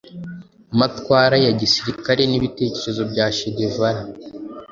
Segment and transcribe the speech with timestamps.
[0.73, 4.01] amatwara ya gisirikare n’ibitekerezo bya che guevara